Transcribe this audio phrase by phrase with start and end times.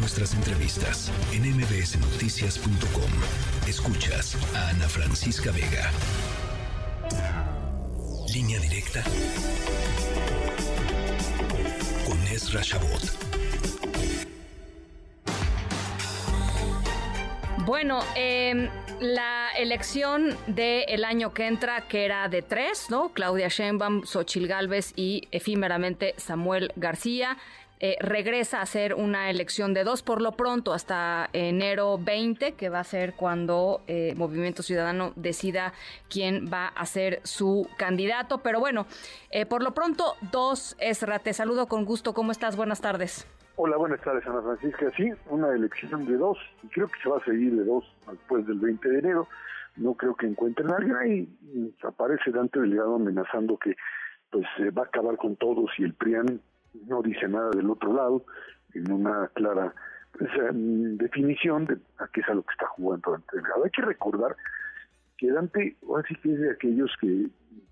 [0.00, 3.10] nuestras entrevistas en mbsnoticias.com.
[3.68, 5.90] Escuchas a Ana Francisca Vega.
[8.32, 9.04] Línea directa
[12.06, 13.02] con Ezra Shabot.
[17.66, 18.70] Bueno, eh,
[19.00, 23.10] la elección del año que entra, que era de tres, ¿no?
[23.10, 27.36] Claudia Sheinbaum, Xochil Gálvez y efímeramente Samuel García.
[27.82, 32.68] Eh, regresa a ser una elección de dos por lo pronto hasta enero 20, que
[32.68, 35.72] va a ser cuando eh, Movimiento Ciudadano decida
[36.10, 38.42] quién va a ser su candidato.
[38.42, 38.84] Pero bueno,
[39.30, 42.12] eh, por lo pronto dos, Esra, te saludo con gusto.
[42.12, 42.54] ¿Cómo estás?
[42.54, 43.26] Buenas tardes.
[43.56, 44.92] Hola, buenas tardes, Ana Francisca.
[44.94, 48.46] Sí, una elección de dos, y creo que se va a seguir de dos después
[48.46, 49.26] del 20 de enero.
[49.76, 51.74] No creo que encuentren a alguien ahí.
[51.82, 53.74] Aparece Dante Delgado amenazando que
[54.28, 54.44] pues
[54.76, 56.42] va a acabar con todos y el PRIAN
[56.86, 58.24] no dice nada del otro lado,
[58.74, 59.74] en una clara
[60.12, 63.64] pues, em, definición de a qué es a lo que está jugando Dante Delgado.
[63.64, 64.36] Hay que recordar
[65.16, 67.26] que Dante, así que es de aquellos que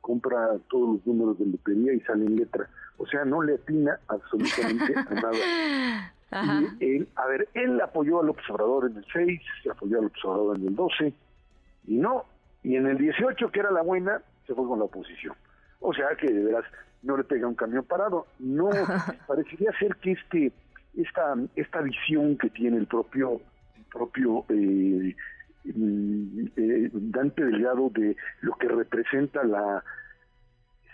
[0.00, 2.68] compra todos los números de lotería y sale en letra,
[2.98, 5.32] o sea, no le atina absolutamente a nada.
[6.80, 9.40] Y él, a ver, él apoyó a López Obrador en el 6,
[9.70, 11.12] apoyó a López Obrador en el 12,
[11.88, 12.24] y no,
[12.62, 15.34] y en el 18, que era la buena, se fue con la oposición.
[15.82, 16.64] O sea que de veras
[17.02, 18.26] no le pega un camión parado.
[18.38, 18.70] No,
[19.26, 20.52] parecería ser que este
[20.96, 23.40] esta esta visión que tiene el propio
[23.90, 25.14] propio eh,
[25.64, 29.82] mm, eh, Dante Delgado de lo que representa la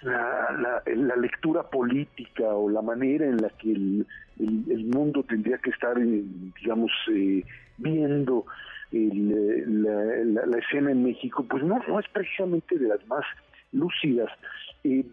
[0.02, 4.06] la, la, lectura política o la manera en la que el,
[4.38, 6.22] el, mundo tendría que estar, eh,
[6.60, 7.44] digamos, eh,
[7.78, 8.46] viendo
[8.92, 13.24] el, la, la, escena en México, pues no, no es precisamente de las más
[13.72, 14.30] lúcidas.
[14.84, 15.04] Eh,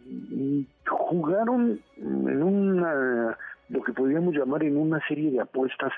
[0.87, 3.37] jugaron en una,
[3.69, 5.91] lo que podríamos llamar en una serie de apuestas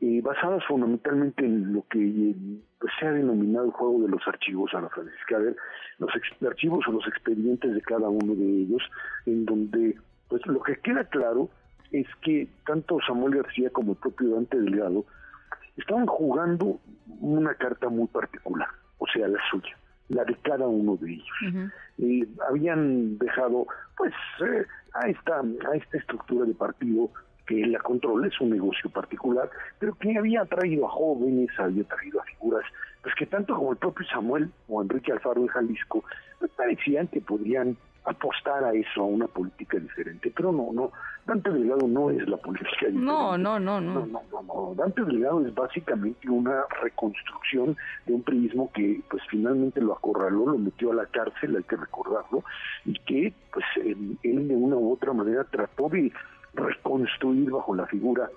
[0.00, 2.34] eh, basadas fundamentalmente en lo que
[2.78, 5.38] pues, se ha denominado el juego de los archivos a la Francisca.
[5.38, 5.56] Ver,
[5.98, 6.10] los
[6.46, 8.82] archivos o los expedientes de cada uno de ellos,
[9.26, 9.96] en donde
[10.28, 11.48] pues lo que queda claro
[11.90, 15.04] es que tanto Samuel García como el propio Dante Delgado
[15.76, 16.78] estaban jugando
[17.20, 19.76] una carta muy particular, o sea, la suya
[20.08, 21.72] la de cada uno de ellos.
[21.98, 24.64] y habían dejado pues eh,
[24.94, 27.10] a esta a esta estructura de partido
[27.46, 32.20] que la controla, es un negocio particular, pero que había traído a jóvenes, había traído
[32.20, 32.64] a figuras,
[33.02, 36.04] pues que tanto como el propio Samuel o Enrique Alfaro de Jalisco,
[36.38, 37.76] pues parecían que podrían
[38.08, 40.32] apostar a eso, a una política diferente.
[40.34, 40.92] Pero no, no,
[41.26, 43.04] Dante Delgado no es la política diferente.
[43.04, 44.06] No, no, no, no.
[44.06, 47.76] No, no, Dante Delgado es básicamente una reconstrucción
[48.06, 51.76] de un priismo que pues finalmente lo acorraló, lo metió a la cárcel, hay que
[51.76, 52.44] recordarlo,
[52.84, 56.12] y que pues él de una u otra manera trató de
[56.54, 58.30] reconstruir bajo la figura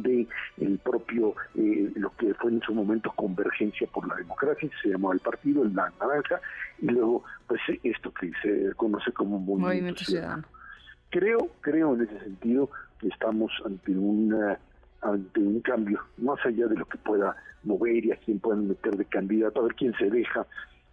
[0.00, 0.26] de
[0.58, 5.14] el propio eh, lo que fue en su momento convergencia por la democracia se llamaba
[5.14, 6.40] el partido el la naranja
[6.80, 10.44] y luego pues esto que se conoce como movimiento, ciudadano.
[11.10, 14.58] creo creo en ese sentido que estamos ante una
[15.02, 18.96] ante un cambio más allá de lo que pueda mover y a quién puedan meter
[18.96, 20.46] de candidato a ver quién se deja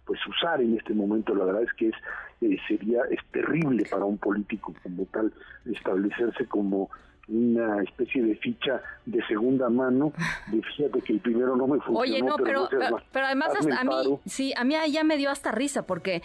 [0.04, 1.94] pues usar en este momento la verdad es que es
[2.40, 5.32] eh, sería es terrible para un político como tal
[5.66, 6.90] establecerse como
[7.30, 10.12] una especie de ficha de segunda mano,
[10.48, 12.00] de fíjate que el primero no me funcionó.
[12.00, 12.68] Oye, no, pero,
[13.12, 16.22] pero, además a mí, sí, a mí ya me dio hasta risa porque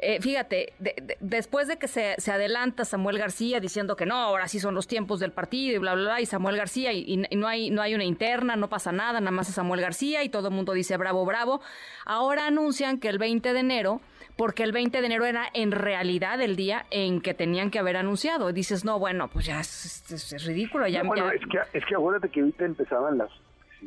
[0.00, 0.74] eh, fíjate,
[1.18, 4.86] después de que se, se, adelanta Samuel García diciendo que no, ahora sí son los
[4.86, 7.96] tiempos del partido y bla, bla, bla, y Samuel García, y, no, hay, no hay
[7.96, 10.96] una interna, no pasa nada, nada más es Samuel García, y todo el mundo dice
[10.96, 11.60] bravo, bravo.
[12.04, 14.00] Ahora anuncian que el 20 de enero,
[14.36, 17.96] porque el 20 de enero era en realidad el día en que tenían que haber
[17.96, 18.48] anunciado.
[18.50, 20.04] Y dices, no, bueno, pues ya es,
[20.48, 20.86] ridículo.
[20.88, 23.30] Ya, bueno, Es, que, es que acuérdate que ahorita empezaban las,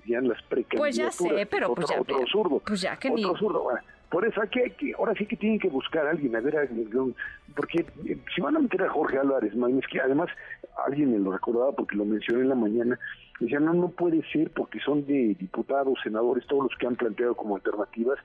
[0.06, 0.38] las
[0.78, 2.00] Pues ya sé, pero pues ya.
[2.00, 2.62] Otro absurdo.
[2.66, 3.30] Pues ya que otro ni...
[3.30, 3.68] Absurdo.
[4.10, 6.70] Por eso hay que, ahora sí que tienen que buscar a alguien, a ver,
[7.56, 10.30] porque eh, si van a meter a Jorge Álvarez, es que además
[10.86, 13.00] alguien me lo recordaba porque lo mencioné en la mañana,
[13.40, 17.36] decía, no, no puede ser porque son de diputados, senadores, todos los que han planteado
[17.36, 18.20] como alternativas,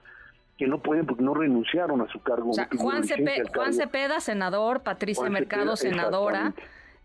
[0.58, 2.50] que no pueden porque no renunciaron a su cargo.
[2.78, 6.52] Juan, Cepeda, senador, Patricia Mercado, senadora.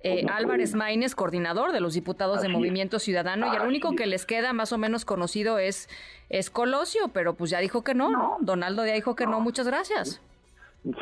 [0.04, 4.26] Eh, Álvarez Maínez, coordinador de los diputados de Movimiento Ciudadano, y el único que les
[4.26, 5.90] queda más o menos conocido es,
[6.30, 10.22] es Colosio, pero pues ya dijo que no, Donaldo ya dijo que no, muchas gracias.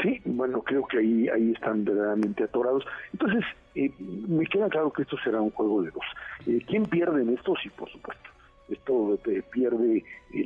[0.04, 2.84] Sí, bueno, creo que ahí, ahí están verdaderamente atorados.
[3.14, 6.04] Entonces, eh, me queda claro que esto será un juego de dos.
[6.46, 7.54] Eh, ¿Quién pierde en esto?
[7.64, 8.30] Sí, por supuesto.
[8.68, 9.18] Esto
[9.52, 10.04] pierde,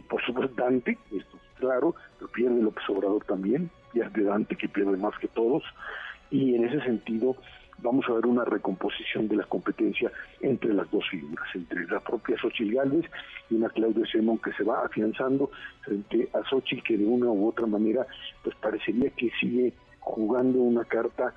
[0.08, 4.96] por supuesto, Dante, esto es claro, pero pierde López Obrador también, pierde Dante, que pierde
[4.98, 5.64] más que todos.
[6.30, 7.36] Y en ese sentido,
[7.84, 12.38] vamos a ver una recomposición de la competencia entre las dos figuras, entre la propia
[12.40, 13.06] Xochitl Gálvez
[13.50, 15.52] y una Claudia Sheinbaum que se va afianzando
[15.82, 18.08] frente a Xochitl que de una u otra manera
[18.44, 21.34] pues parecería que sigue jugando una carta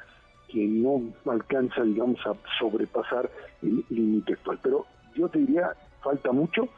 [0.49, 3.29] que no alcanza, digamos, a sobrepasar
[3.63, 4.61] el límite actual.
[4.63, 5.73] Pero yo te diría,
[6.03, 6.69] falta mucho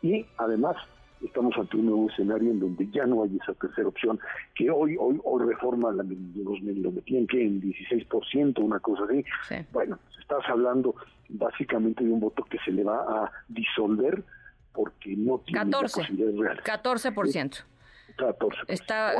[0.00, 0.76] y además
[1.22, 4.18] estamos ante un nuevo escenario en donde ya no hay esa tercera opción
[4.54, 9.24] que hoy hoy hoy reforma la, los, lo metían que en 16%, una cosa así.
[9.72, 10.94] Bueno, estás hablando
[11.28, 14.22] básicamente de un voto que se le va a disolver
[14.72, 16.64] porque no tiene 14, posibilidades reales.
[16.64, 17.64] 14%.
[18.18, 18.62] 14.
[18.68, 19.14] Está,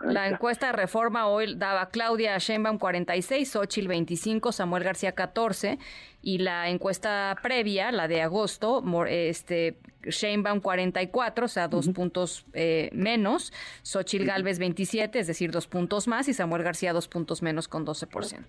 [0.00, 5.78] la, encuesta de reforma hoy daba Claudia Sheinbaum 46, Xochitl 25, Samuel García 14
[6.22, 12.88] y la encuesta previa, la de agosto, este Sheinbaum 44, o sea, dos puntos eh,
[12.92, 13.52] menos,
[13.82, 17.84] Xochitl Galvez 27, es decir, dos puntos más y Samuel García dos puntos menos con
[17.84, 18.44] 12%.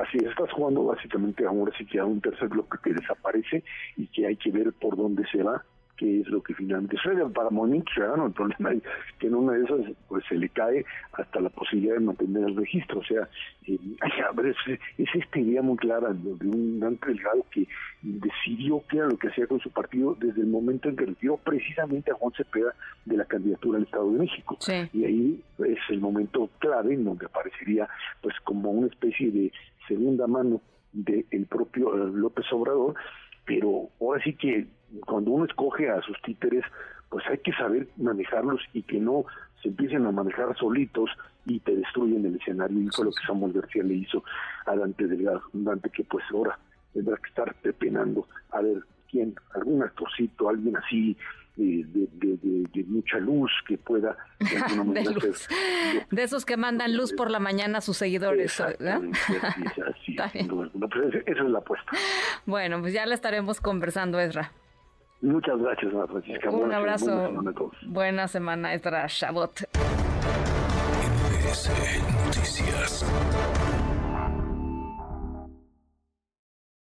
[0.00, 3.64] Así estás jugando básicamente ahora sí que a un tercer bloque que desaparece
[3.96, 5.64] y que hay que ver por dónde se va
[6.02, 7.24] que es lo que finalmente sucede.
[7.30, 8.82] Para Monique Ciudadano el problema es
[9.20, 12.56] que en una de esas pues se le cae hasta la posibilidad de mantener el
[12.56, 12.98] registro.
[12.98, 13.28] O sea,
[13.68, 13.78] eh,
[14.66, 17.68] es, es, esta idea muy clara de, un gran delegado que
[18.02, 21.36] decidió qué era lo que hacía con su partido desde el momento en que retiró
[21.36, 24.58] precisamente a Juan Cepeda de la candidatura al Estado de México.
[24.92, 27.88] Y ahí es el momento clave en donde aparecería
[28.20, 29.52] pues como una especie de
[29.86, 30.60] segunda mano
[30.92, 32.96] del propio eh, López Obrador,
[33.44, 34.66] pero ahora sí que
[35.06, 36.64] cuando uno escoge a sus títeres,
[37.08, 39.24] pues hay que saber manejarlos y que no
[39.62, 41.10] se empiecen a manejar solitos
[41.46, 42.80] y te destruyen el escenario.
[42.80, 44.24] Y fue lo que Samuel García le hizo
[44.66, 46.58] a Dante Delgado, Dante que pues ahora
[46.92, 48.82] tendrá que estar pepenando a ver
[49.12, 51.16] quién, algún actorcito, alguien así,
[51.54, 54.16] de, de, mucha luz que pueda
[56.10, 58.94] de, esos que mandan luz por la mañana a sus seguidores esa es la
[61.58, 61.92] apuesta
[62.46, 64.50] bueno pues ya la estaremos conversando Ezra
[65.22, 66.50] Muchas gracias, Francisca.
[66.50, 67.06] Un abrazo.
[67.06, 67.76] Buena semana, a todos.
[67.86, 69.60] Buena semana, Ezra Shabot.
[72.26, 73.06] Noticias.